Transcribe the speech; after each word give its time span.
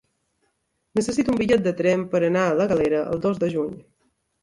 Necessito 0.99 1.35
un 1.35 1.37
bitllet 1.43 1.63
de 1.69 1.75
tren 1.83 2.09
per 2.17 2.25
anar 2.31 2.49
a 2.49 2.59
la 2.63 2.71
Galera 2.75 3.07
el 3.15 3.27
dos 3.31 3.43
de 3.47 3.55
juny. 3.57 3.81